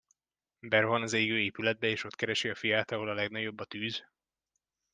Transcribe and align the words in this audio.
Berohan 0.61 1.01
az 1.01 1.13
égő 1.13 1.39
épületbe, 1.39 1.87
és 1.87 2.03
ott 2.03 2.15
keresi 2.15 2.49
a 2.49 2.55
fiát, 2.55 2.91
ahol 2.91 3.09
a 3.09 3.13
legnagyobb 3.13 3.59
a 3.59 3.65
tűz? 3.65 4.03